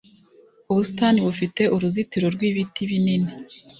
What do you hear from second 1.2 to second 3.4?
bufite uruzitiro rwibiti binini